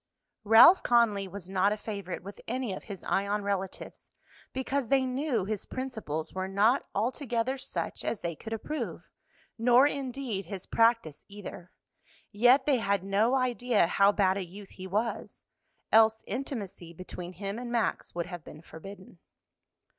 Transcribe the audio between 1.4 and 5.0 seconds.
not a favorite with any of his Ion relatives, because